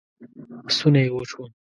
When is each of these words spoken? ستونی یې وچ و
ستونی 0.75 1.01
یې 1.05 1.11
وچ 1.15 1.31
و 1.35 1.37